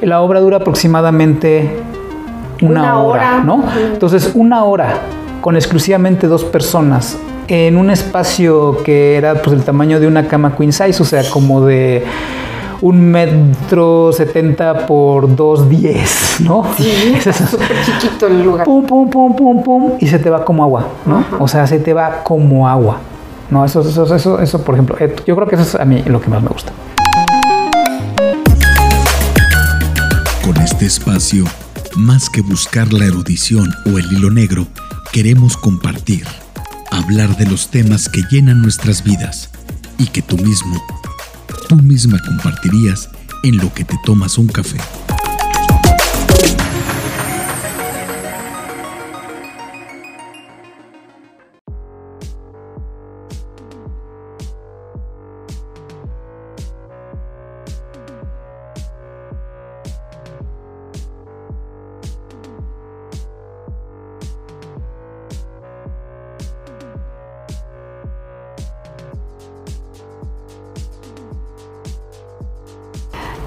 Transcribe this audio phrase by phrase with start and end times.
[0.00, 1.82] La obra dura aproximadamente
[2.60, 3.64] una, hora, ¿no?
[3.92, 4.98] Entonces, una hora
[5.40, 7.18] con exclusivamente dos personas
[7.48, 11.22] en un espacio que era pues el tamaño de una cama queen size, o sea,
[11.30, 12.04] como de
[12.80, 16.64] un metro setenta por dos diez, ¿no?
[16.76, 18.64] Sí, es súper chiquito el lugar.
[18.64, 21.24] Pum, pum, pum, pum, pum, y se te va como agua, ¿no?
[21.38, 22.98] O sea, se te va como agua.
[23.50, 24.96] No, eso, eso, eso, eso, por ejemplo,
[25.26, 26.72] yo creo que eso es a mí lo que más me gusta.
[30.42, 31.44] Con este espacio,
[31.96, 34.66] más que buscar la erudición o el hilo negro,
[35.12, 36.26] queremos compartir,
[36.90, 39.50] hablar de los temas que llenan nuestras vidas
[39.98, 40.82] y que tú mismo,
[41.68, 43.10] tú misma compartirías
[43.42, 44.78] en lo que te tomas un café.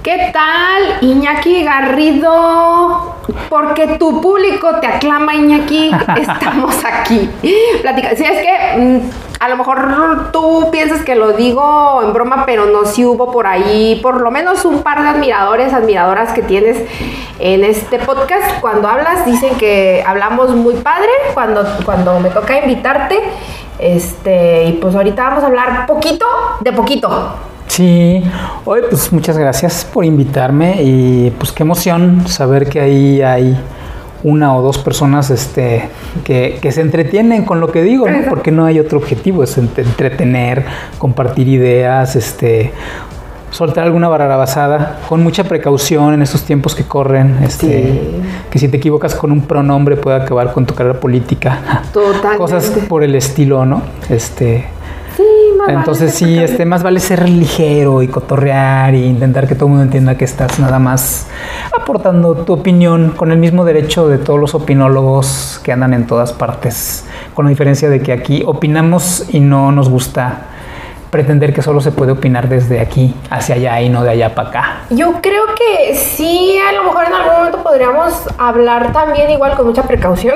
[0.07, 3.15] ¿Qué tal, Iñaki Garrido?
[3.49, 5.91] Porque tu público te aclama, Iñaki.
[6.21, 7.29] Estamos aquí.
[7.81, 8.15] Platica.
[8.15, 8.99] Si es que mm,
[9.41, 13.47] a lo mejor tú piensas que lo digo en broma, pero no, si hubo por
[13.47, 16.77] ahí por lo menos un par de admiradores, admiradoras que tienes
[17.39, 18.61] en este podcast.
[18.61, 21.09] Cuando hablas, dicen que hablamos muy padre.
[21.33, 23.21] Cuando, cuando me toca invitarte,
[23.77, 26.25] este, y pues ahorita vamos a hablar poquito
[26.61, 27.33] de poquito.
[27.77, 28.23] Sí,
[28.65, 33.55] hoy pues muchas gracias por invitarme y pues qué emoción saber que ahí hay
[34.23, 35.87] una o dos personas este,
[36.23, 38.17] que, que se entretienen con lo que digo, ¿no?
[38.29, 40.65] porque no hay otro objetivo, es entretener,
[40.97, 42.73] compartir ideas, este,
[43.51, 48.11] soltar alguna basada con mucha precaución en estos tiempos que corren, este, sí.
[48.49, 52.37] que si te equivocas con un pronombre puede acabar con tu carrera política, Totalmente.
[52.39, 53.83] cosas por el estilo, ¿no?
[54.09, 54.65] Este,
[55.57, 59.65] más entonces vale sí, este, más vale ser ligero y cotorrear e intentar que todo
[59.65, 61.27] el mundo entienda que estás nada más
[61.75, 66.33] aportando tu opinión con el mismo derecho de todos los opinólogos que andan en todas
[66.33, 70.47] partes, con la diferencia de que aquí opinamos y no nos gusta
[71.09, 74.49] pretender que solo se puede opinar desde aquí hacia allá y no de allá para
[74.49, 74.81] acá.
[74.89, 79.67] Yo creo que sí, a lo mejor en algún momento podríamos hablar también igual con
[79.67, 80.35] mucha precaución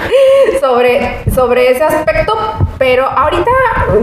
[0.60, 2.34] sobre, sobre ese aspecto,
[2.78, 3.50] pero ahorita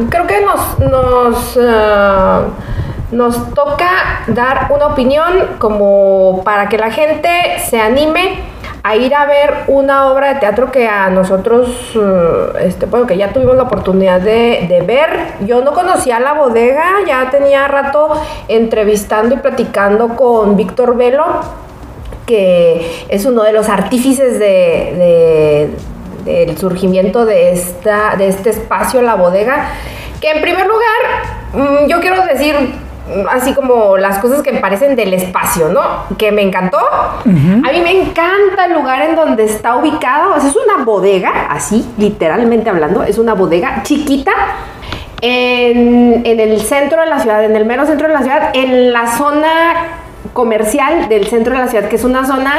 [0.09, 7.29] creo que nos, nos, uh, nos toca dar una opinión como para que la gente
[7.65, 8.51] se anime
[8.83, 13.15] a ir a ver una obra de teatro que a nosotros, uh, este, bueno, que
[13.15, 15.09] ya tuvimos la oportunidad de, de, ver.
[15.45, 18.09] Yo no conocía la bodega, ya tenía rato
[18.47, 21.25] entrevistando y platicando con Víctor Velo,
[22.25, 25.69] que es uno de los artífices de,
[26.23, 29.69] del surgimiento de, esta, de este espacio, la bodega.
[30.19, 32.55] Que en primer lugar, yo quiero decir
[33.29, 35.81] así como las cosas que me parecen del espacio, ¿no?
[36.17, 36.79] Que me encantó.
[37.25, 37.69] Uh -huh.
[37.69, 40.35] A mí me encanta el lugar en donde está ubicado.
[40.35, 44.31] O sea, es una bodega, así, literalmente hablando, es una bodega chiquita.
[45.23, 48.91] En, en, el centro de la ciudad, en el mero centro de la ciudad, en
[48.91, 49.73] la zona
[50.33, 52.53] comercial del centro de la ciudad, que es una zona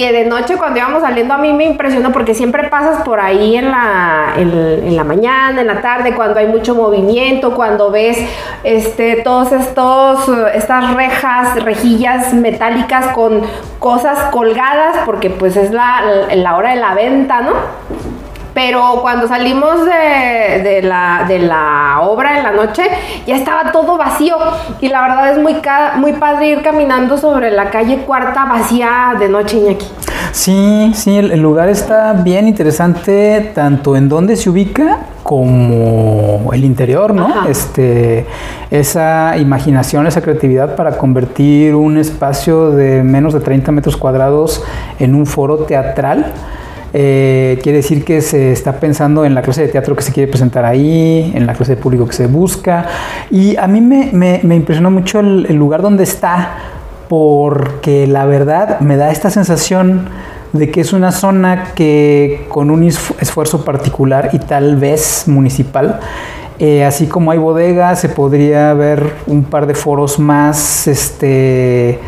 [0.00, 3.56] que de noche cuando íbamos saliendo a mí me impresionó porque siempre pasas por ahí
[3.56, 8.16] en la, en, la mañana, en la tarde, cuando hay mucho movimiento, cuando ves
[8.64, 13.42] este, todos estos, estas rejas, rejillas metálicas con
[13.78, 16.00] cosas colgadas porque pues es la,
[16.34, 17.52] la hora de la venta, ¿no?
[18.54, 22.82] Pero cuando salimos de, de, la, de, la, obra en la noche,
[23.26, 24.36] ya estaba todo vacío.
[24.80, 25.56] Y la verdad es muy,
[25.96, 29.86] muy padre ir caminando sobre la calle cuarta vacía de noche, Iñaki.
[30.32, 36.64] Sí, sí, el, el lugar está bien interesante, tanto en dónde se ubica como el
[36.64, 37.26] interior, ¿no?
[37.26, 37.48] Ajá.
[37.48, 38.26] Este,
[38.70, 44.62] esa imaginación, esa creatividad para convertir un espacio de menos de 30 metros cuadrados
[44.98, 46.32] en un foro teatral.
[46.92, 50.28] Eh, quiere decir que se está pensando en la clase de teatro que se quiere
[50.30, 52.86] presentar ahí, en la clase de público que se busca.
[53.30, 56.56] Y a mí me, me, impresionó mucho el, el, lugar donde está,
[57.08, 60.08] porque la verdad me da esta sensación
[60.52, 66.00] de que es una zona que con un esfuerzo particular y tal vez municipal,
[66.58, 71.98] eh, así como hay bodegas, se podría ver un par de foros más, este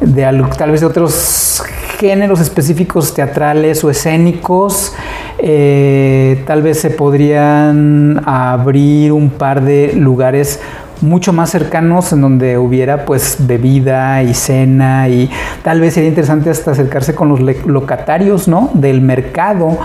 [0.00, 0.22] de
[0.56, 1.62] tal vez de otros
[1.98, 4.94] géneros específicos teatrales o escénicos.
[5.38, 10.60] Eh, tal vez se podrían abrir un par de lugares
[11.02, 15.30] mucho más cercanos en donde hubiera pues bebida y cena y
[15.62, 18.70] tal vez sería interesante hasta acercarse con los locatarios ¿no?
[18.74, 19.78] del mercado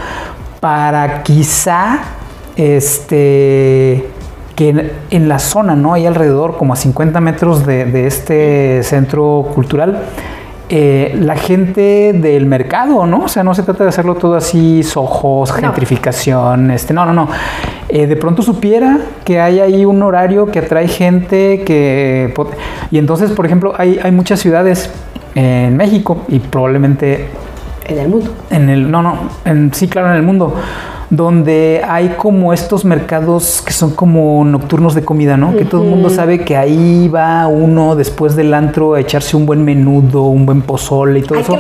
[0.60, 2.00] para quizá
[2.56, 4.06] este
[4.56, 5.94] que en, la zona, ¿no?
[5.94, 10.02] Hay alrededor como a 50 metros de este centro cultural
[10.68, 13.26] eh, la gente del mercado, ¿no?
[13.26, 17.30] O sea, no se trata de hacerlo todo así, sojos, gentrificación, este, no, no, no.
[17.88, 22.34] Eh, de pronto supiera que hay ahí un horario que atrae gente, que...
[22.90, 24.90] Y entonces, por ejemplo, hay, hay muchas ciudades
[25.36, 27.30] en México y probablemente...
[27.86, 28.32] En el mundo.
[28.50, 30.56] En el, no, no, en, sí, claro, en el mundo
[31.10, 35.56] donde hay como estos mercados que son como nocturnos de comida, ¿no?
[35.56, 39.46] Que todo el mundo sabe que ahí va uno después del antro a echarse un
[39.46, 41.58] buen menudo, un buen pozole y todo eso.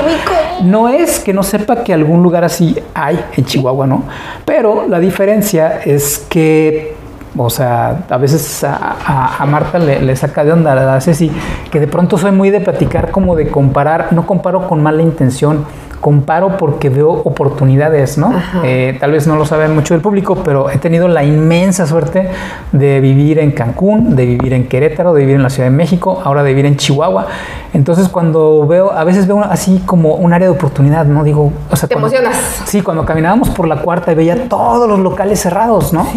[0.63, 4.03] No es que no sepa que algún lugar así hay en Chihuahua, ¿no?
[4.45, 6.95] Pero la diferencia es que
[7.37, 11.29] o sea, a veces a, Marta le, saca de onda a Ceci,
[11.69, 15.65] que de pronto soy muy de platicar como de comparar, no comparo con mala intención,
[16.05, 18.31] comparo porque veo oportunidades, ¿no?
[18.63, 22.29] Eh, tal vez no lo sabe mucho del público, pero he tenido la inmensa suerte
[22.71, 26.21] de vivir en Cancún, de vivir en Querétaro, de vivir en la Ciudad de México,
[26.23, 27.25] ahora de vivir en Chihuahua.
[27.73, 31.23] Entonces cuando veo, a veces veo así como un área de oportunidad, ¿no?
[31.23, 32.35] Digo, o sea, te emocionas.
[32.65, 36.07] Sí, cuando caminábamos por la cuarta y veía todos los locales cerrados, ¿no?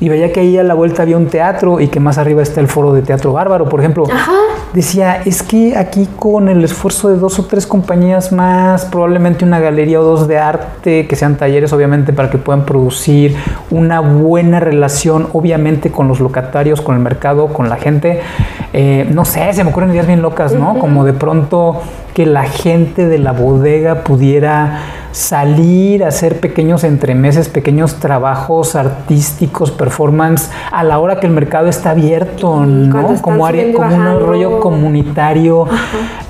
[0.00, 2.60] Y veía que ahí a la vuelta había un teatro y que más arriba está
[2.60, 4.06] el foro de Teatro Bárbaro, por ejemplo.
[4.76, 9.58] Decía, es que aquí con el esfuerzo de dos o tres compañías más, probablemente una
[9.58, 13.34] galería o dos de arte, que sean talleres obviamente para que puedan producir
[13.70, 18.20] una buena relación obviamente con los locatarios, con el mercado, con la gente.
[18.74, 20.78] Eh, no sé, se me ocurren ideas bien locas, ¿no?
[20.78, 21.80] Como de pronto
[22.16, 29.70] que la gente de la bodega pudiera salir a hacer pequeños entremeses, pequeños trabajos artísticos,
[29.70, 33.20] performance, a la hora que el mercado está abierto, ¿no?
[33.20, 35.66] Como, área, como un rollo comunitario,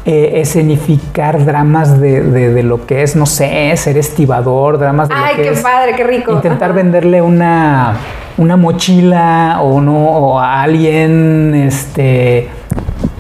[0.05, 5.43] eh, escenificar dramas de, lo que es, no sé, ser estibador, dramas de Ay, lo
[5.45, 6.33] que qué padre, qué rico.
[6.33, 7.95] Intentar venderle una,
[8.39, 12.49] una mochila o no, o a alguien, este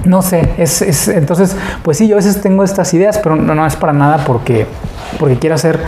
[0.06, 3.66] no sé, es, entonces, pues sí, yo a veces tengo estas ideas, pero no, no
[3.66, 4.66] es para nada porque,
[5.18, 5.80] porque quiero hacer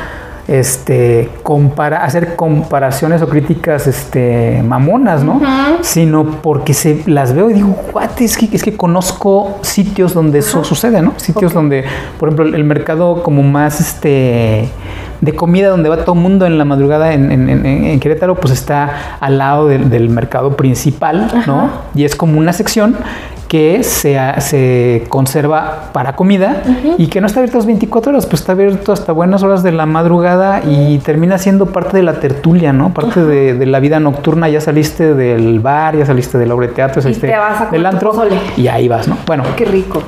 [0.49, 5.43] este compara, hacer comparaciones o críticas este mamonas, ¿no?
[5.83, 10.39] Sino porque se las veo y digo, what, es que, es que conozco sitios donde
[10.39, 11.13] eso sucede, ¿no?
[11.19, 11.85] Sitios donde,
[12.19, 14.71] por ejemplo, el mercado como más este
[15.21, 19.19] de comida donde va todo el mundo en la madrugada en, en, Querétaro, pues está
[19.21, 21.71] al lado del, mercado principal, ¿no?
[21.95, 22.97] Y es como una sección
[23.49, 26.63] que se, se conserva para comida
[26.99, 29.73] y que no está abierto las 24 horas, pues está abierto hasta buenas horas de
[29.73, 32.93] la madrugada y termina siendo parte de la tertulia, ¿no?
[32.93, 37.03] Parte de, la vida nocturna, ya saliste del bar, ya saliste del obra de teatro,
[37.03, 37.33] saliste
[37.71, 38.13] del antro
[38.57, 39.17] y ahí vas, ¿no?
[39.27, 39.45] Bueno.
[39.57, 40.03] Qué rico.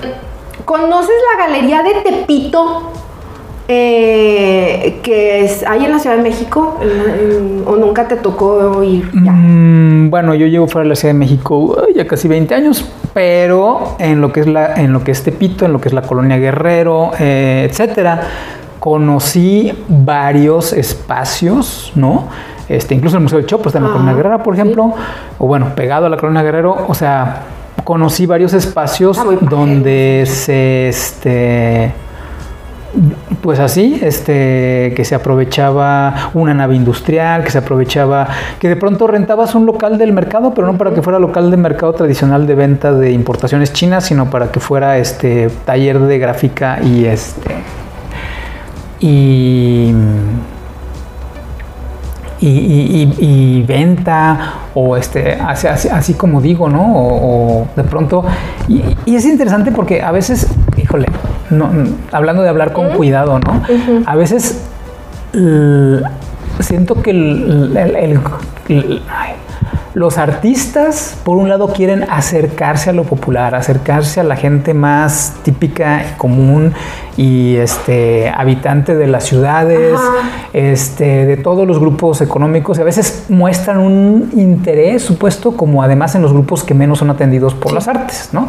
[0.64, 2.92] ¿Conoces la galería de Tepito?
[3.72, 6.76] Eh, que hay en la Ciudad de México
[7.66, 11.86] o nunca te tocó ir mm, bueno, yo llevo fuera de la Ciudad de México
[11.94, 12.84] ya casi 20 años,
[13.14, 15.94] pero en lo que es la, en lo que es Tepito, en lo que es
[15.94, 18.22] la colonia Guerrero, eh, etcétera,
[18.80, 22.26] conocí varios espacios, ¿no?
[22.68, 24.94] Este, incluso el Museo del Chopo está en la Colonia Guerrero, por ejemplo,
[25.38, 27.42] o bueno, pegado a la Colonia Guerrero, o sea,
[27.84, 31.92] conocí varios espacios donde se, este,
[33.42, 38.28] pues así, este, que se aprovechaba una nave industrial, que se aprovechaba,
[38.58, 41.56] que de pronto rentabas un local del mercado, pero no para que fuera local de
[41.56, 46.80] mercado tradicional de venta de importaciones chinas, sino para que fuera este taller de gráfica
[46.82, 47.54] y este
[49.00, 49.94] y
[52.42, 56.92] y, venta o este así, como digo, ¿no?
[56.94, 58.24] O, de pronto
[58.68, 61.06] y, es interesante porque a veces, híjole,
[61.50, 61.70] no,
[62.12, 63.62] hablando de hablar con cuidado, ¿no?
[64.06, 64.62] A veces
[66.60, 68.20] siento que el,
[69.94, 75.34] los artistas, por un lado, quieren acercarse a lo popular, acercarse a la gente más
[75.42, 76.72] típica común
[77.16, 79.98] y este, habitante de las ciudades,
[80.52, 82.78] este, de todos los grupos económicos.
[82.78, 87.10] Y a veces muestran un interés supuesto, como además en los grupos que menos son
[87.10, 88.48] atendidos por las artes, ¿no?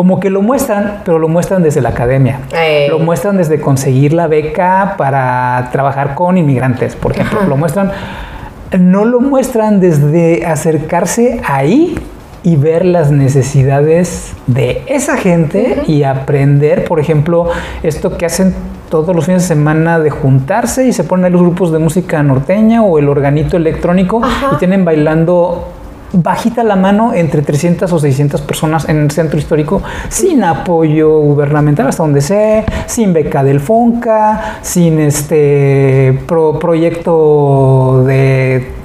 [0.00, 2.40] Como que lo muestran, pero lo muestran desde la academia.
[2.88, 7.42] Lo muestran desde conseguir la beca para trabajar con inmigrantes, por ejemplo.
[7.46, 7.92] Lo muestran
[8.78, 11.98] no lo muestran desde acercarse ahí
[12.42, 17.50] y ver las necesidades de esa gente y aprender, por ejemplo,
[17.82, 18.54] esto que hacen
[18.88, 22.82] todos los fines de semana de juntarse y se ponen los grupos de música norteña
[22.82, 25.68] o el organito electrónico y tienen bailando
[26.12, 31.86] bajita la mano entre 300 o 600 personas en el centro histórico sin apoyo gubernamental
[31.88, 38.80] hasta donde sé, sin beca del FONCA, sin este proyecto de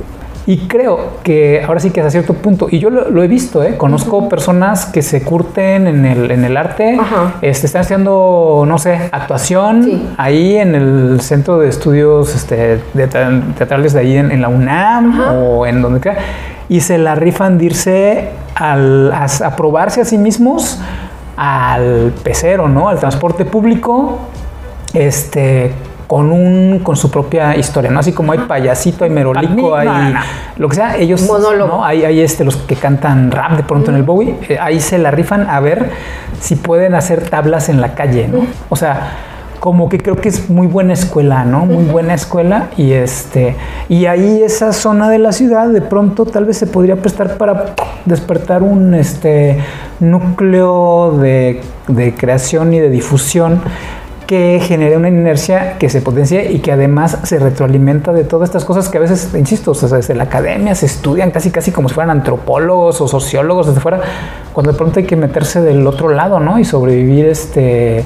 [0.47, 3.63] y creo que ahora sí que es a cierto punto, y yo lo, he visto,
[3.63, 3.77] ¿eh?
[3.77, 6.99] conozco personas que se curten en el, en el arte,
[7.41, 13.93] este, están haciendo, no sé, actuación ahí en el centro de estudios este, de teatrales
[13.93, 16.17] de ahí en, la UNAM o en donde sea,
[16.69, 20.79] y se la rifan de irse al, a, a probarse a sí mismos
[21.37, 22.89] al pecero, ¿no?
[22.89, 24.19] Al transporte público,
[24.93, 25.73] este
[26.07, 27.99] con un con su propia historia, ¿no?
[27.99, 30.13] Así como hay payasito, hay merolico, hay
[30.57, 31.27] lo que sea, ellos
[31.67, 31.83] ¿no?
[31.83, 34.97] Hay, hay, este los que cantan rap de pronto en el Bowie, eh, ahí se
[34.97, 35.89] la rifan a ver
[36.39, 38.45] si pueden hacer tablas en la calle, ¿no?
[38.69, 39.13] O sea,
[39.65, 41.65] como que creo que es muy buena escuela, ¿no?
[41.65, 43.55] Muy buena escuela y este
[43.89, 47.73] y ahí esa zona de la ciudad de pronto tal vez se podría prestar para
[48.05, 49.57] despertar un este
[49.99, 53.59] núcleo de, de creación y de difusión
[54.27, 58.65] que genere una inercia que se potencie y que además se retroalimenta de todas estas
[58.65, 62.11] cosas que a veces, insisto, desde la academia se estudian casi casi como si fueran
[62.11, 63.99] antropólogos o sociólogos desde fuera,
[64.53, 66.59] cuando de pronto hay que meterse del otro lado, ¿no?
[66.59, 68.05] Y sobrevivir este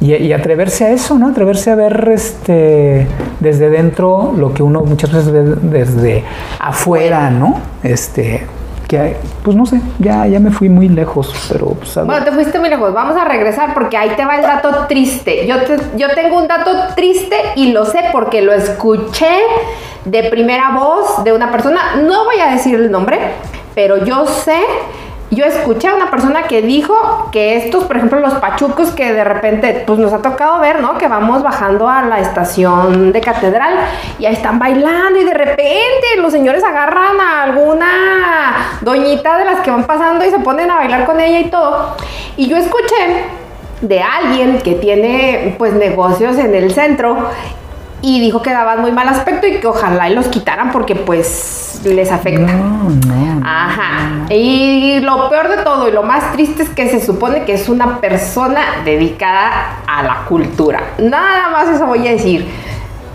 [0.00, 1.28] y, atreverse a eso, ¿no?
[1.28, 3.06] Atreverse a ver este
[3.40, 6.24] desde dentro lo que uno muchas veces ve desde
[6.60, 7.60] afuera, ¿no?
[7.82, 8.46] Este
[8.86, 12.58] que pues no sé, ya, ya me fui muy lejos, pero pues, Bueno, te fuiste
[12.58, 15.46] muy lejos, vamos a regresar porque ahí te va el dato triste.
[15.46, 15.56] Yo,
[15.96, 19.40] yo tengo un dato triste y lo sé porque lo escuché
[20.06, 23.18] de primera voz de una persona, no voy a decir el nombre,
[23.74, 24.58] pero yo sé
[25.30, 29.24] yo escuché a una persona que dijo que estos, por ejemplo, los pachucos que de
[29.24, 30.96] repente, pues nos ha tocado ver, ¿no?
[30.96, 33.74] Que vamos bajando a la estación de catedral
[34.18, 39.60] y ahí están bailando y de repente los señores agarran a alguna doñita de las
[39.60, 41.96] que van pasando y se ponen a bailar con ella y todo.
[42.36, 43.26] Y yo escuché
[43.82, 47.28] de alguien que tiene pues negocios en el centro
[48.00, 51.80] y dijo que daban muy mal aspecto y que ojalá y los quitaran porque pues
[51.84, 52.52] les afecta.
[52.52, 54.26] No, no, Ajá.
[54.30, 57.68] Y lo peor de todo y lo más triste es que se supone que es
[57.68, 60.82] una persona dedicada a la cultura.
[60.98, 62.48] Nada más eso voy a decir.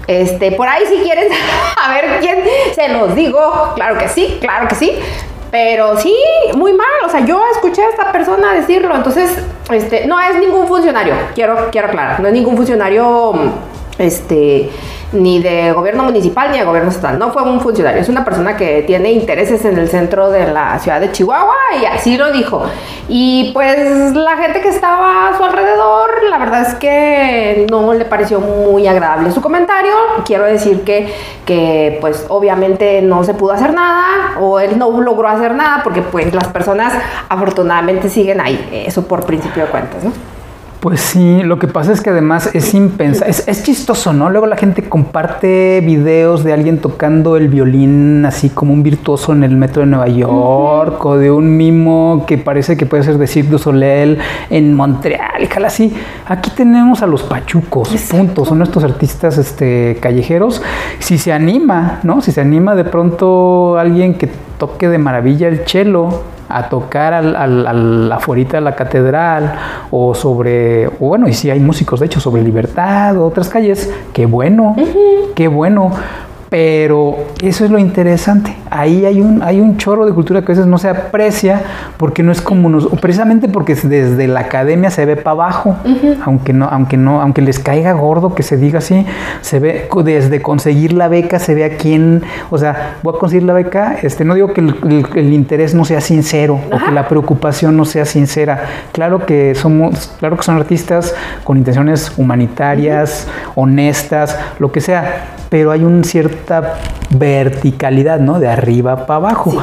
[0.06, 1.30] Este, por ahí si quieren
[1.82, 2.40] saber quién,
[2.76, 3.74] se los digo.
[3.76, 4.92] Claro que sí, claro que sí.
[5.52, 6.16] Pero sí,
[6.56, 6.88] muy mal.
[7.06, 8.96] O sea, yo escuché a esta persona decirlo.
[8.96, 9.38] Entonces,
[9.72, 11.14] este, no es ningún funcionario.
[11.36, 12.20] Quiero, quiero aclarar.
[12.20, 13.54] No es ningún funcionario
[13.98, 14.70] este,
[15.14, 17.20] ni de gobierno municipal ni de gobierno estatal.
[17.20, 20.80] No fue un funcionario, es una persona que tiene intereses en el centro de la
[20.80, 22.64] ciudad de Chihuahua y así lo dijo.
[23.08, 28.06] Y pues la gente que estaba a su alrededor, la verdad es que no le
[28.06, 29.94] pareció muy agradable su comentario.
[30.26, 31.14] Quiero decir que,
[31.46, 36.02] que pues obviamente no se pudo hacer nada o él no logró hacer nada porque
[36.02, 36.94] pues las personas
[37.30, 40.33] afortunadamente siguen ahí, eso por principio de cuentas, ¿no?
[40.84, 44.30] Pues sí, lo que pasa es que además es impensable, es, chistoso, ¿no?
[44.30, 49.46] Luego la gente comparte videos de alguien tocando el violín así como un virtuoso en
[49.46, 53.28] el metro de Nueva York o de un mimo que parece que puede ser de
[53.28, 54.18] Cirque du Soleil
[54.50, 55.96] en Montreal y así.
[56.26, 60.62] Aquí tenemos a los pachucos, punto, son estos artistas este, callejeros.
[61.00, 62.20] Si se anima, ¿no?
[62.20, 67.36] Si se anima de pronto alguien que toque de maravilla el cello a tocar al,
[67.36, 69.56] al, afuera de la catedral
[69.92, 73.92] o sobre, o bueno, y si hay músicos de hecho sobre Libertad o otras calles,
[74.14, 74.76] qué bueno,
[75.36, 75.92] qué bueno,
[76.54, 78.56] pero eso es lo interesante.
[78.70, 81.64] Ahí hay un, hay un chorro de cultura que a veces no se aprecia
[81.98, 85.76] porque no es como nos, precisamente porque desde la academia se ve para abajo,
[86.24, 89.04] aunque no, aunque no, aunque les caiga gordo que se diga así,
[89.42, 93.48] se ve desde conseguir la beca, se ve a quién, o sea, voy a conseguir
[93.48, 97.76] la beca, este, no digo que el, interés no sea sincero o que la preocupación
[97.76, 98.66] no sea sincera.
[98.92, 105.72] Claro que somos, claro que son artistas con intenciones humanitarias, honestas, lo que sea, pero
[105.72, 106.04] hay un
[106.44, 106.76] cierta
[107.10, 108.40] verticalidad, ¿no?
[108.40, 109.54] De arriba para abajo.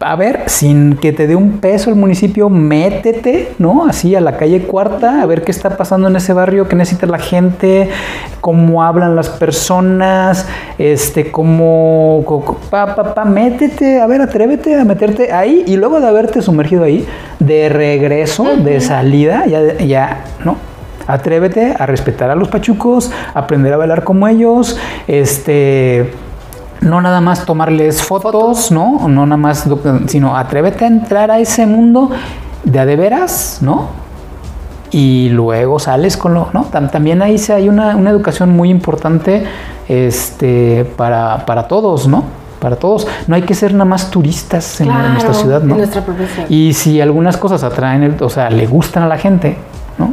[0.00, 3.86] A ver, sin que te dé un peso el municipio, métete, ¿no?
[3.86, 7.06] Así a la calle cuarta, a ver qué está pasando en ese barrio, qué necesita
[7.06, 7.88] la gente,
[8.40, 12.24] cómo hablan las personas, este, cómo,
[12.68, 16.82] pa, pa, pa, métete, a ver, atrévete a meterte ahí y luego de haberte sumergido
[16.82, 17.06] ahí,
[17.38, 20.71] de regreso, de salida, ya, ya, ¿no?
[21.06, 26.12] Atrévete a respetar a los pachucos, aprender a bailar como ellos, este
[26.80, 29.08] no nada más tomarles fotos, ¿no?
[29.08, 29.68] No nada más,
[30.06, 32.10] sino atrévete a entrar a ese mundo
[32.64, 33.88] de a de veras, ¿no?
[34.90, 36.64] Y luego sales con lo, ¿no?
[36.64, 39.44] También ahí hay una, una educación muy importante
[39.88, 42.24] este, para, para todos, ¿no?
[42.62, 43.08] para todos.
[43.26, 45.72] No hay que ser nada más turistas en, nuestra ciudad, ¿no?
[45.72, 46.46] En nuestra profesión.
[46.48, 49.56] Y si algunas cosas atraen, el, o sea, le gustan a la gente,
[49.98, 50.12] ¿no?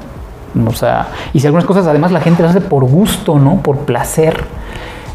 [0.67, 3.61] O sea, y si algunas cosas además la gente las hace por gusto, ¿no?
[3.61, 4.43] Por placer.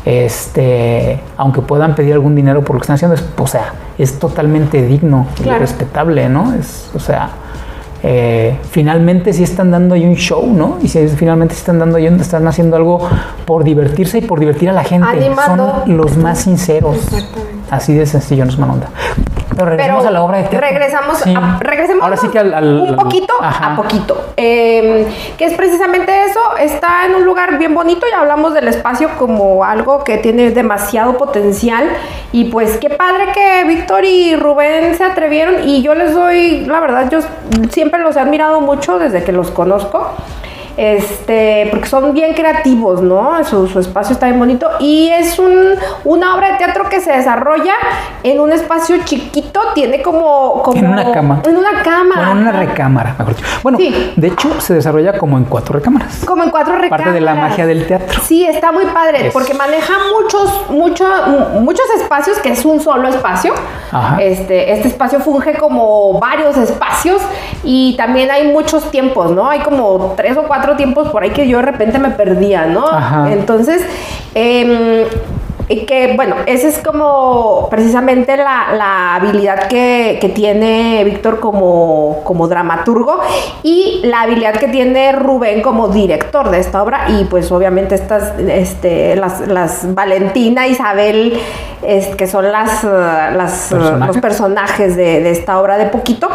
[0.04, 4.18] Este, aunque puedan pedir algún dinero por lo que están haciendo, es, o sea, es
[4.18, 6.52] totalmente digno y respetable, ¿no?
[6.52, 7.30] Es, o sea,
[8.06, 10.76] eh, finalmente si están dando ahí un show, ¿no?
[10.82, 13.08] Y si finalmente están dando ahí, están haciendo algo
[13.46, 15.32] por divertirse y por divertir a la gente.
[15.46, 16.98] Son los más sinceros.
[17.70, 18.88] Así de sencillo, no es onda.
[19.56, 20.60] Pero regresamos a la obra de teatro.
[20.60, 24.32] Regresamos, a, regresemos Ahora sí que al, un poquito a poquito.
[24.36, 25.06] Eh,
[25.38, 26.40] que es precisamente eso.
[26.60, 31.16] Está en un lugar bien bonito y hablamos del espacio como algo que tiene demasiado
[31.16, 31.88] potencial.
[32.34, 35.68] Y pues qué padre que Víctor y Rubén se atrevieron.
[35.68, 37.20] Y yo les doy, la verdad, yo
[37.70, 40.10] siempre los he admirado mucho desde que los conozco
[40.76, 43.44] este, porque son bien creativos, ¿no?
[43.44, 47.74] Su, espacio está bien bonito y es un, una obra de teatro que se desarrolla
[48.22, 50.62] en un espacio chiquito, tiene como...
[50.62, 51.42] como en una cama.
[51.44, 52.32] En una cama.
[52.32, 53.46] en una recámara, mejor dicho.
[53.62, 56.24] Bueno, de hecho se desarrolla como en cuatro recámaras.
[56.24, 57.04] Como en cuatro recámaras.
[57.04, 58.20] Parte de la magia del teatro.
[58.22, 61.08] Sí, está muy padre, porque maneja muchos, muchos,
[61.60, 63.54] muchos espacios, que es un solo espacio.
[64.18, 67.22] Este, este espacio funge como varios espacios
[67.62, 69.48] y también hay muchos tiempos, ¿no?
[69.48, 72.84] Hay como tres o cuatro tiempos por ahí que yo de repente me perdía, ¿no?
[73.26, 73.84] Entonces,
[74.34, 75.06] eh,
[75.68, 83.20] que bueno, esa es como precisamente la, habilidad que, tiene Víctor como, como dramaturgo
[83.62, 88.38] y la habilidad que tiene Rubén como director de esta obra y pues obviamente estas,
[88.38, 91.38] este, las, las Valentina, Isabel,
[92.16, 96.28] que son las, las los personajes de, de esta obra de poquito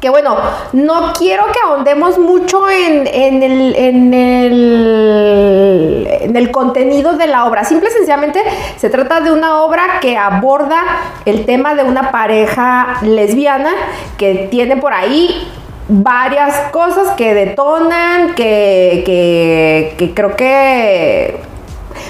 [0.00, 0.36] que bueno,
[0.72, 7.64] no quiero que ahondemos mucho en, el, en, el, en, el, contenido de la obra.
[7.64, 8.42] Simple y sencillamente
[8.76, 10.82] se trata de una obra que aborda
[11.26, 13.72] el tema de una pareja lesbiana
[14.16, 15.46] que tiene por ahí
[15.88, 21.49] varias cosas que detonan, que, que, que creo que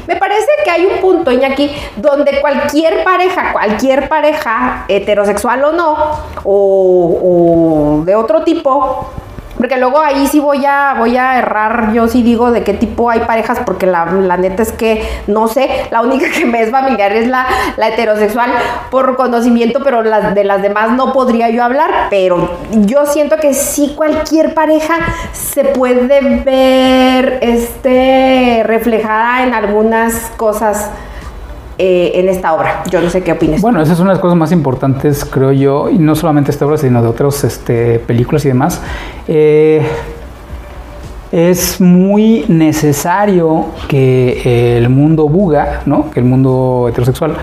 [0.07, 5.97] me parece que hay un punto, Iñaki, donde cualquier pareja, cualquier pareja, heterosexual o no,
[6.45, 9.11] o, de otro tipo,
[9.61, 13.11] porque luego ahí sí voy a, voy a errar, yo sí digo de qué tipo
[13.11, 14.07] hay parejas, porque la,
[14.38, 17.46] neta es que no sé, la única que me es familiar es la,
[17.77, 18.51] la heterosexual
[18.90, 23.92] por conocimiento, pero de las demás no podría yo hablar, pero yo siento que sí
[23.94, 24.94] cualquier pareja
[25.33, 30.90] se puede ver este, reflejada en algunas cosas
[31.83, 32.83] eh, en esta obra.
[32.90, 33.62] Yo no sé qué opinas.
[33.62, 36.66] Bueno, esa es una de las cosas más importantes, creo yo, y no solamente esta
[36.66, 38.83] obra, sino de otras este, películas y demás.
[39.27, 39.81] Eh,
[41.33, 46.11] es muy necesario que el mundo buga, ¿no?
[46.11, 47.37] que el mundo heterosexual,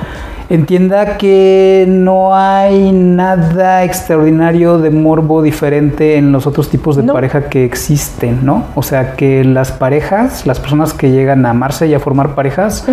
[0.49, 7.49] entienda que no hay nada extraordinario de morbo diferente en los otros tipos de pareja
[7.49, 8.65] que existen, ¿no?
[8.75, 12.85] O sea, que las parejas, las personas que llegan a amarse y a formar parejas,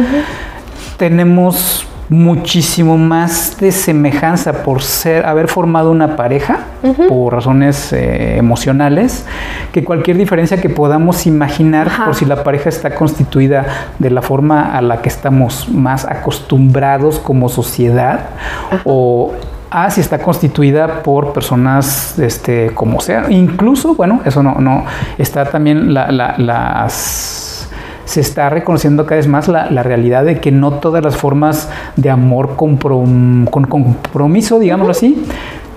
[0.97, 6.59] tenemos muchísimo más de semejanza por ser haber formado una pareja
[7.09, 9.25] por razones eh, emocionales
[9.73, 13.65] que cualquier diferencia que podamos imaginar por si la pareja está constituida
[13.99, 18.27] de la forma a la que estamos más acostumbrados como sociedad
[18.85, 19.33] o
[19.71, 23.25] a si está constituida por personas este como sea.
[23.31, 24.85] Incluso bueno eso no no
[25.17, 27.54] está también las
[28.05, 32.11] se está reconociendo cada vez más la, realidad de que no todas las formas de
[32.11, 35.25] amor con compromiso, digámoslo así,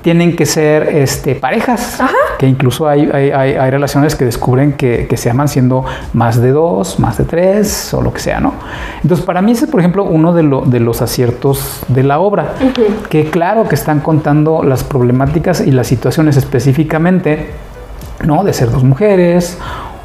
[0.08, 2.00] tienen que ser este, parejas.
[2.40, 7.18] Que incluso hay, hay, relaciones que descubren que, se aman siendo más de dos, más
[7.18, 8.54] de tres o lo que sea, ¿no?
[9.04, 12.54] Entonces, para mí ese es, por ejemplo, uno de, de los aciertos de la obra.
[13.10, 17.50] Que claro que están contando las problemáticas y las situaciones específicamente,
[18.24, 18.46] ¿no?
[18.46, 19.58] De ser dos mujeres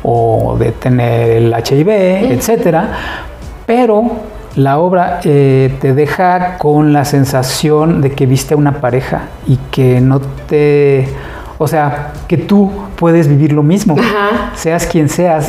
[0.03, 1.89] o de tener el HIV,
[2.33, 2.89] etcétera,
[3.67, 4.11] pero
[4.57, 9.57] la obra eh, te deja con la sensación de que viste a una pareja y
[9.71, 11.09] que no te,
[11.59, 13.97] o sea, que tú puedes vivir lo mismo,
[14.55, 15.49] seas quien seas.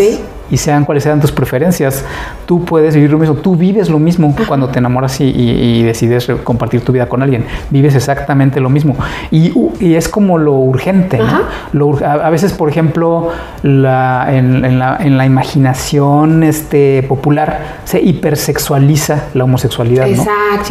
[0.52, 2.06] Y sean cuales sean tus preferencias,
[2.46, 6.82] tú puedes vivir lo mismo, tú vives lo mismo cuando te enamoras y, decides compartir
[6.82, 8.96] tu vida con alguien, vives exactamente lo mismo.
[9.32, 9.54] Y,
[9.94, 13.30] es como lo urgente, a, veces, por ejemplo,
[13.64, 20.08] la, en, la, imaginación este, popular se hipersexualiza la homosexualidad.
[20.08, 20.26] ¿no?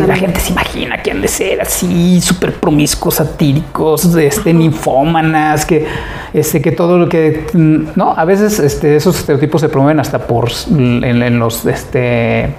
[0.06, 5.86] la gente se imagina que han de ser así, súper promiscuos, satíricos, este, ninfómanas, que,
[6.32, 7.46] este, que todo lo que...
[7.54, 12.54] No, a veces este, esos estereotipos se promueven hasta por en, los este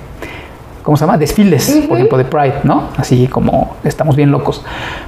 [0.83, 1.17] ¿cómo se llama?
[1.17, 2.89] desfiles, por ejemplo, de Pride, ¿no?
[2.97, 4.63] Así como estamos bien locos.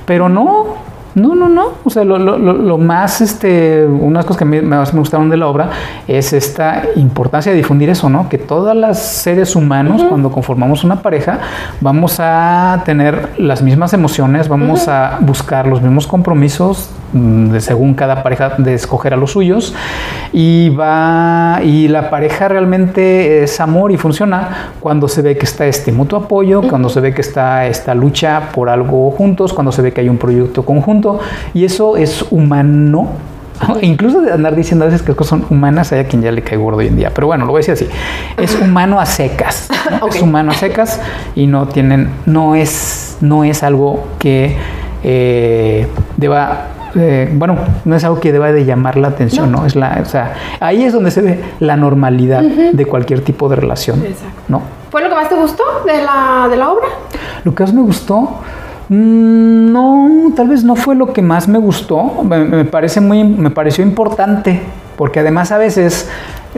[0.06, 0.78] Pero no,
[1.16, 1.70] no, no, no.
[1.84, 5.48] O sea, lo, lo, lo más, este, unas cosas que más me gustaron de la
[5.48, 5.70] obra
[6.08, 8.28] es esta importancia de difundir eso, ¿no?
[8.28, 11.40] Que todas las seres humanos, cuando conformamos una pareja,
[11.80, 17.94] vamos a tener las mismas emociones, vamos a buscar los mismos compromisos, mm, de, según
[17.94, 19.74] cada pareja, de escoger a los suyos.
[20.34, 25.66] Y va, y la pareja realmente es amor y funciona cuando se ve que está
[25.66, 29.82] este mutuo apoyo, cuando se ve que está esta lucha por algo juntos, cuando se
[29.82, 31.20] ve que hay un proyecto conjunto
[31.54, 33.10] y eso es humano.
[33.82, 36.42] Incluso de andar diciendo a veces que cosas son humanas, hay a quien ya le
[36.42, 37.12] cae gordo hoy en día.
[37.14, 37.88] Pero bueno, lo voy a decir así.
[38.38, 39.70] Es humano a secas.
[40.10, 41.00] Es humano a secas
[41.36, 44.58] y no tienen, no es, no es algo que
[45.04, 49.66] eh, deba eh, bueno, no es algo que deba de llamar la atención, ¿no?
[49.66, 53.56] Es la, o sea, ahí es donde se ve la normalidad de cualquier tipo de
[53.56, 54.04] relación,
[54.48, 54.62] ¿no?
[54.90, 56.88] ¿Fue lo que más te gustó de la, de la obra?
[57.44, 58.40] Lo que más me gustó,
[58.88, 62.24] Mm, no, tal vez no fue lo que más me gustó.
[62.24, 64.62] Me, parece muy, me pareció importante,
[64.96, 66.10] porque además a veces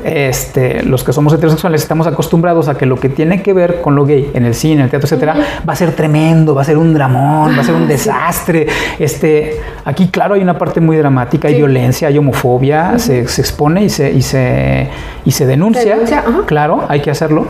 [0.03, 3.95] este, los que somos heterosexuales estamos acostumbrados a que lo que tiene que ver con
[3.95, 5.35] lo gay en el cine, en el teatro, etcétera,
[5.67, 8.67] va a ser tremendo, va a ser un dramón, va a ser un desastre.
[8.99, 13.89] Este, aquí, claro, hay una parte muy dramática, hay violencia, hay homofobia, se, expone y
[13.89, 14.89] se, y se,
[15.25, 15.97] y se denuncia.
[16.45, 17.47] claro, hay que hacerlo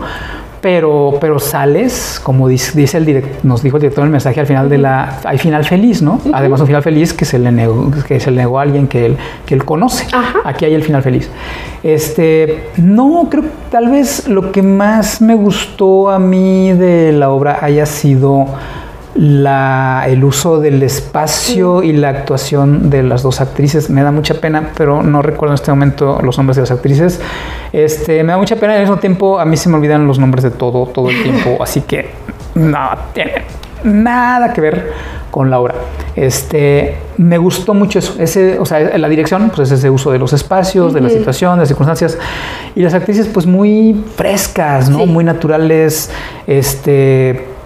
[0.62, 4.70] pero, pero sales, como dice, el nos dijo el director en el mensaje al final
[4.70, 6.20] de la, hay final feliz, ¿no?
[6.34, 9.06] Además un final feliz que se le negó, que se le negó a alguien que
[9.06, 10.08] él, que él conoce.
[10.44, 11.30] Aquí hay el final feliz.
[11.84, 17.30] Este, no, creo que tal vez lo que más me gustó a mí de la
[17.30, 18.48] obra haya sido
[19.18, 23.90] la, el uso del espacio y la actuación de las dos actrices.
[23.90, 27.20] Me da mucha pena, pero no recuerdo en este momento los nombres de las actrices.
[27.74, 30.20] Este, me da mucha pena y al mismo tiempo a mí se me olvidan los
[30.20, 31.58] nombres de todo, todo el tiempo.
[31.64, 32.12] Así que
[32.54, 33.44] no tiene
[33.84, 34.92] nada que ver
[35.32, 35.76] con la obra.
[36.16, 38.16] Este, me gustó mucho eso.
[38.20, 41.56] Ese, o sea, la dirección, pues es ese uso de los espacios, de la situación,
[41.56, 42.20] de las circunstancias.
[42.76, 45.08] Y las actrices, pues muy frescas, ¿no?
[45.08, 46.12] Muy naturales.
[46.46, 47.57] Este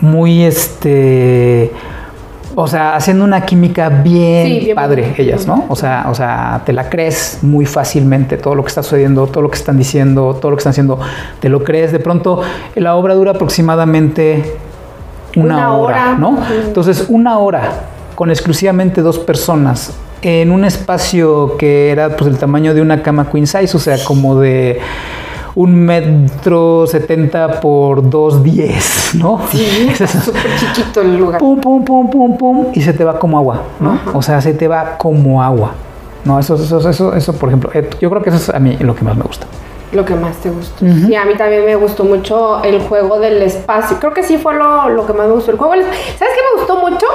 [0.00, 1.72] muy este
[2.58, 5.66] o sea, haciendo una química bien, padre ellas, ¿no?
[5.68, 9.42] O sea, o sea, te la crees muy fácilmente todo lo que está sucediendo, todo
[9.42, 10.98] lo que están diciendo, todo lo que están haciendo,
[11.38, 11.92] te lo crees.
[11.92, 12.40] De pronto
[12.74, 14.56] la obra dura aproximadamente
[15.36, 16.38] una, hora, ¿no?
[16.66, 17.72] Entonces, una hora
[18.14, 23.30] con exclusivamente dos personas en un espacio que era pues el tamaño de una cama
[23.30, 24.80] queen size, o sea, como de
[25.56, 29.40] un metro setenta por dos diez, ¿no?
[29.50, 31.40] Sí, es súper chiquito el lugar.
[31.40, 33.98] Pum, pum, pum, pum, pum, y se te va como agua, ¿no?
[34.12, 35.72] O sea, se te va como agua.
[36.26, 38.76] No, eso, eso, eso, eso, por ejemplo, eh, yo creo que eso es a mí
[38.80, 39.46] lo que más me gusta.
[39.92, 40.84] Lo que más te gustó.
[40.84, 43.98] Y a mí también me gustó mucho el juego del espacio.
[44.00, 45.52] Creo que sí fue lo, lo que más me gustó.
[45.52, 47.06] El juego del ¿Sabes qué me gustó mucho?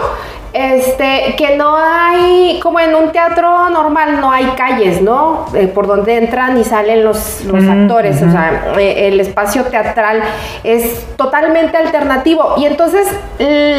[0.54, 5.46] Este, que no hay, como en un teatro normal, no hay calles, ¿no?
[5.54, 8.22] Eh, por donde entran y salen los, los actores.
[8.22, 10.22] O sea, eh, el espacio teatral
[10.64, 12.56] es totalmente alternativo.
[12.58, 13.08] Y entonces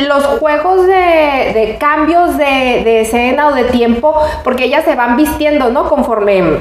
[0.07, 2.45] los juegos de, de cambios de,
[2.85, 5.89] de escena o de tiempo, porque ellas se van vistiendo, ¿no?
[5.89, 6.59] Conforme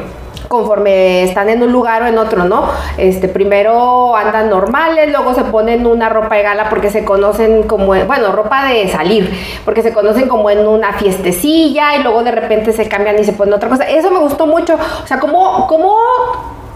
[0.52, 2.66] conforme están en un lugar o en otro, ¿no?
[2.98, 7.96] Este, primero andan normales, luego se ponen una ropa de gala porque se conocen como,
[8.06, 9.34] bueno, ropa de salir,
[9.64, 13.32] porque se conocen como en una fiestecilla y luego de repente se cambian y se
[13.32, 13.86] ponen otra cosa.
[13.86, 15.96] Eso me gustó mucho, o sea, como, como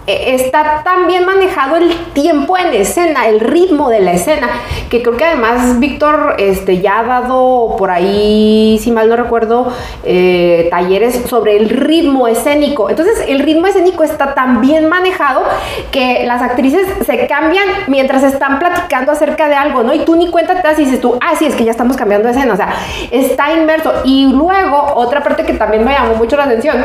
[0.06, 4.48] está tan bien manejado el tiempo en escena, el ritmo de la escena,
[4.90, 9.72] que creo que además Víctor este, ya ha dado por ahí, si mal no recuerdo,
[10.04, 12.88] eh, talleres sobre el ritmo escénico.
[12.90, 15.42] Entonces el ritmo escénico está tan bien manejado
[15.90, 19.92] que las actrices se cambian mientras están platicando acerca de algo, ¿no?
[19.92, 22.28] Y tú ni cuenta te y dices tú, ah, sí, es que ya estamos cambiando
[22.28, 22.74] de escena, o sea,
[23.10, 23.92] está inmerso.
[24.04, 26.84] Y luego, otra parte que también me llamó mucho la atención,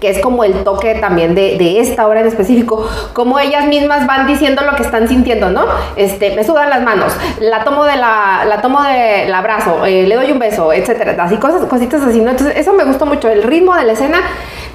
[0.00, 4.26] que es como el toque también de, esta obra en específico, como ellas mismas van
[4.26, 5.66] diciendo lo que están sintiendo, ¿no?
[5.96, 10.14] Este, me sudan las manos, la tomo de la, la tomo del abrazo, eh, le
[10.14, 12.30] doy un beso, etcétera, así cosas, cositas así, ¿no?
[12.30, 14.18] Entonces, eso me gustó mucho, el ritmo de la escena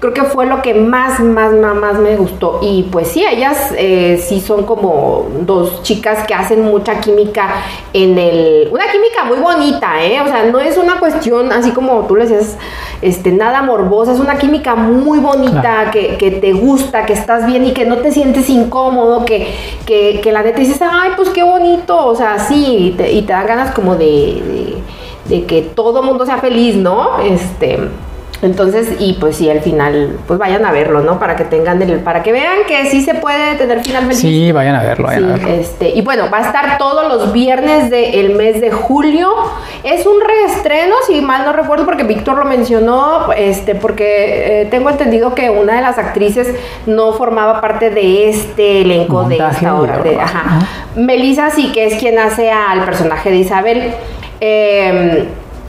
[0.04, 2.60] creo que fue lo que más, más, más, más me gustó.
[2.62, 7.64] Y pues sí, ellas eh, sí son como dos chicas que hacen mucha química
[7.94, 8.68] en el...
[8.70, 10.20] Una química muy bonita, ¿eh?
[10.20, 12.58] O sea, no es una cuestión así como tú le decías,
[13.02, 17.66] este, nada morbosa, es una química muy bonita, que, que, te gusta, que estás bien
[17.66, 21.44] y que no te sientes incómodo, que, que, que la neta dices, ay, pues qué
[21.44, 25.62] bonito, o sea, sí, y te, y te dan ganas como de, de, de que
[25.62, 27.20] todo mundo sea feliz, ¿no?
[27.20, 27.80] Este...
[28.44, 31.18] Entonces, y pues sí, al final, pues vayan a verlo, ¿no?
[31.18, 34.20] Para que tengan el, para que vean que sí se puede tener final feliz.
[34.20, 35.48] Sí, vayan a verlo, vayan Sí, a verlo.
[35.62, 39.30] Este, y bueno, va a estar todos los viernes del mes de julio.
[39.84, 44.90] Es un reestreno, si mal no recuerdo, porque Víctor lo mencionó, este, porque eh, tengo
[44.90, 46.54] entendido que una de las actrices
[46.86, 50.00] no formaba parte de este elenco de esta obra.
[50.00, 50.40] de- ajá.
[50.46, 50.60] ajá.
[50.96, 53.94] Melissa sí que es quien hace al personaje de Isabel.
[54.42, 55.26] Eh,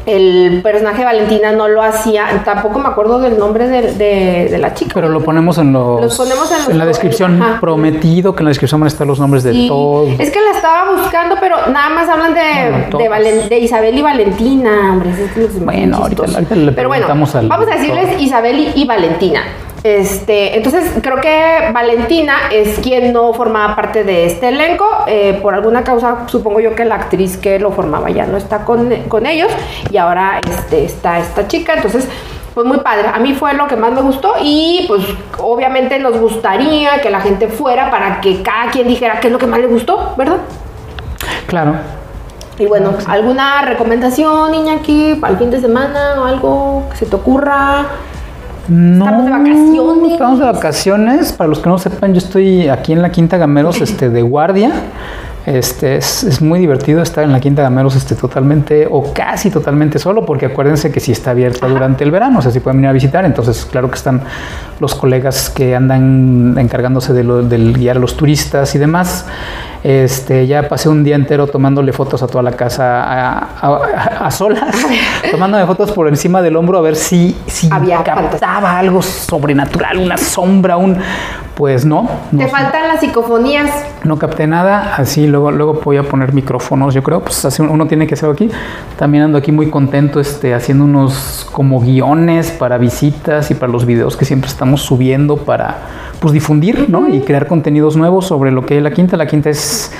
[0.06, 4.58] el personaje de Valentina no lo hacía, tampoco me acuerdo del nombre de, de- de
[4.58, 4.92] la chica.
[4.94, 7.60] Pero lo ponemos en los, Los ponemos en los- la descripción Ajá.
[7.60, 10.08] prometido que en la descripción van a estar los nombres de Sí, todos.
[10.18, 14.02] Es que la estaba buscando, pero nada más hablan de, de, Valen- de Isabel y
[14.02, 15.10] Valentina, hombre.
[15.10, 17.40] es que Bueno, ahorita- le Pero bueno, al vamos a
[17.76, 18.20] decirles.
[18.20, 19.42] Isabel y, y Valentina.
[19.84, 24.86] Este, entonces creo que Valentina es quien no formaba parte de este elenco.
[25.06, 28.64] eh, por alguna causa, supongo yo que la actriz que lo formaba ya no está
[28.64, 29.52] con, con ellos.
[29.90, 31.74] Y ahora este, está esta chica.
[31.74, 32.08] Entonces,
[32.54, 33.08] pues muy padre.
[33.12, 34.36] A mí fue lo que más me gustó.
[34.42, 35.02] Y pues
[35.38, 39.38] obviamente nos gustaría que la gente fuera para que cada quien dijera qué es lo
[39.38, 40.38] que más le gustó, ¿verdad?
[41.46, 41.74] Claro.
[42.58, 47.04] Y bueno, ¿alguna recomendación, niña, aquí para el fin de semana o algo que se
[47.04, 47.86] te ocurra?
[48.68, 50.12] No, Estamos de vacaciones.
[50.12, 51.32] Estamos de vacaciones.
[51.32, 54.70] Para los que no sepan, yo estoy aquí en la Quinta Gameros este, de guardia.
[55.46, 59.98] Este, es, es muy divertido estar en la Quinta Gameros este, totalmente o casi totalmente
[59.98, 62.88] solo, porque acuérdense que sí está abierta durante el verano, o sea, sí pueden venir
[62.88, 63.26] a visitar.
[63.26, 64.22] Entonces, claro que están
[64.80, 69.26] los colegas que andan encargándose de lo- del guiar a los turistas y demás.
[69.84, 74.30] Este, ya pasé un día entero tomándole fotos a toda la casa a, a- a
[74.30, 74.74] solas,
[75.30, 80.16] tomándome fotos por encima del hombro a ver si, si Había captaba algo sobrenatural, una
[80.16, 80.96] sombra, un...
[81.54, 83.70] Pues no, no, Te faltan las psicofonías.
[84.02, 87.86] no capté nada, así luego, luego voy a poner micrófonos, yo creo, pues así uno
[87.86, 88.50] tiene que hacerlo aquí.
[88.98, 93.84] También ando aquí muy contento este, haciendo unos como guiones para visitas y para los
[93.86, 95.76] videos que siempre estamos subiendo para
[96.24, 97.06] pues difundir, ¿no?
[97.06, 99.14] Y crear contenidos nuevos sobre lo que es la quinta.
[99.18, 99.92] La quinta es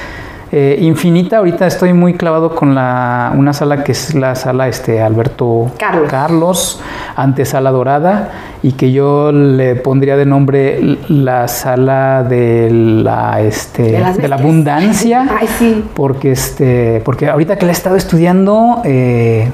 [0.53, 1.37] eh, infinita.
[1.37, 6.09] Ahorita estoy muy clavado con la, una sala que es la sala este, Alberto Carlos.
[6.11, 6.81] Carlos,
[7.15, 8.31] antesala dorada,
[8.63, 15.27] y que yo le pondría de nombre la sala de la, este, De la abundancia.
[15.39, 15.85] Ay, sí.
[15.95, 19.51] Porque, este, porque ahorita que la he estado estudiando, eh,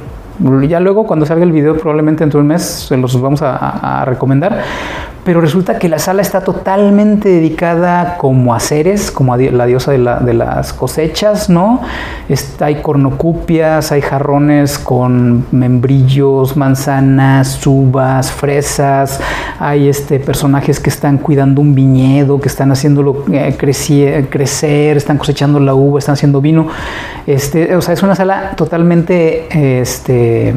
[0.69, 3.57] ya luego cuando salga el video, probablemente dentro de un mes, se los vamos a,
[3.57, 4.63] a- a recomendar.
[5.25, 9.93] Pero resulta que la sala está totalmente dedicada como a seres, como a la diosa
[9.93, 11.83] de, la- de las cosechas, ¿no?
[12.29, 19.21] Está, hay cornucupias, hay jarrones con membrillos, manzanas, uvas, fresas,
[19.59, 25.61] hay este, personajes que están cuidando un viñedo, que están haciéndolo eh, crecer, están cosechando
[25.61, 26.69] la uva, están haciendo vino.
[27.27, 30.55] Este, o sea, es una sala totalmente este,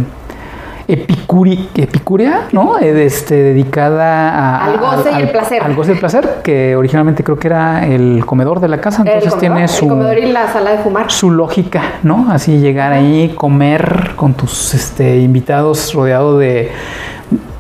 [0.94, 2.80] epicuri, epicúrea, ¿no?
[2.80, 5.64] Eh, Este, dedicada a, Al goce y el placer.
[5.64, 9.02] Al goce y el placer, que originalmente creo que era el comedor de la casa,
[9.02, 11.12] entonces el comedor, tiene el su comedor y la sala de fumar.
[11.12, 12.28] su lógica, ¿no?
[12.32, 16.72] Así llegar ahí, comer con tus este, invitados rodeado de,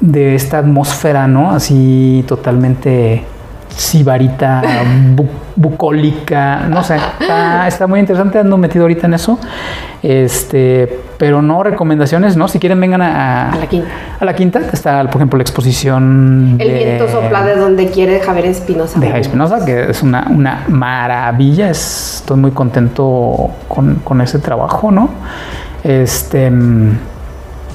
[0.02, 1.52] de esta atmósfera, ¿no?
[1.52, 3.24] Así totalmente
[3.76, 4.62] sibarita,
[5.16, 9.40] bu- bucólica, no sé, está, está muy interesante, ando metido ahorita en eso,
[10.02, 12.48] este, pero no recomendaciones, ¿no?
[12.48, 13.88] Si quieren vengan a, A la quinta.
[14.20, 18.46] a la quinta, está, por ejemplo, la exposición El viento sopla de donde quiere Javier
[18.48, 19.00] Espinosa.
[19.00, 21.70] de Jaime Espinosa, que es una, una maravilla.
[21.70, 25.10] Es- estoy muy contento con, con ese trabajo, ¿no?
[25.84, 26.52] Este.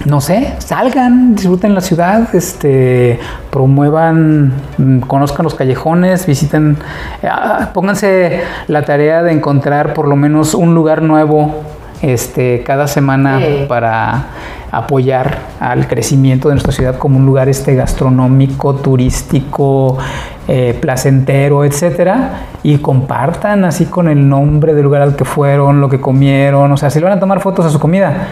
[0.07, 3.19] No sé, salgan, disfruten la ciudad, este,
[3.51, 6.77] promuevan, mm, conozcan los callejones, visiten,
[7.25, 11.63] ah, pónganse la tarea de encontrar por lo menos un lugar nuevo
[12.01, 13.65] este, cada semana Sí.
[13.69, 14.27] para
[14.71, 19.99] apoyar al crecimiento de nuestra ciudad como un lugar este gastronómico, turístico,
[20.47, 25.89] eh, placentero, etcétera, y compartan así con el nombre del lugar al que fueron, lo
[25.89, 28.29] que comieron, o sea, si le van a tomar fotos a su comida,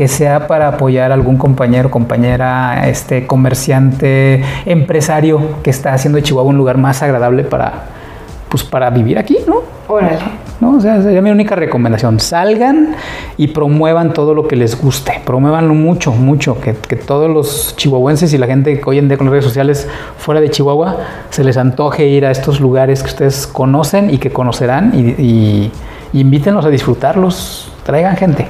[0.00, 6.22] que sea para apoyar a algún compañero, compañera, este comerciante, empresario que está haciendo de
[6.22, 7.84] Chihuahua un lugar más agradable para
[8.48, 9.56] pues para vivir aquí, ¿no?
[9.88, 10.16] Órale.
[10.58, 10.78] ¿no?
[10.78, 12.18] O sea, sería mi única recomendación.
[12.18, 12.96] Salgan
[13.36, 15.20] y promuevan todo lo que les guste.
[15.22, 16.58] Promuévanlo mucho, mucho.
[16.58, 19.86] Que, todos los chihuahuenses y la gente que hoy en día con las redes sociales
[20.16, 20.96] fuera de Chihuahua
[21.28, 25.72] se les antoje ir a estos lugares que ustedes conocen y que conocerán y, y
[26.14, 27.70] invítenlos a disfrutarlos.
[27.84, 28.48] Traigan gente.